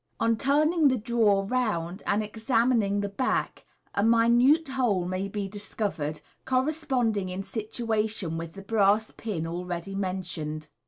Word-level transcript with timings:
On 0.19 0.35
turn 0.35 0.73
in 0.73 0.87
gr 0.87 0.95
the 0.95 0.97
drawer 0.97 1.43
o 1.43 1.45
round, 1.45 2.01
and 2.07 2.23
examining 2.23 3.01
the 3.01 3.07
back, 3.09 3.65
a 3.93 4.03
minute 4.03 4.69
hole 4.69 5.05
may 5.05 5.27
be 5.27 5.47
discovered, 5.47 6.21
corresponding 6.43 7.29
in 7.29 7.43
situation 7.43 8.35
with 8.35 8.53
the 8.53 8.63
brass 8.63 9.11
pin 9.15 9.45
already 9.45 9.93
mentioned. 9.93 10.69